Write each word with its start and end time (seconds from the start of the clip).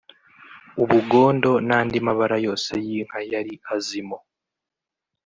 ubugondo 0.83 1.51
n’andi 1.67 1.97
mabara 2.05 2.37
yose 2.45 2.71
y’inka 2.85 3.19
yari 3.31 3.53
azirimo 3.73 4.17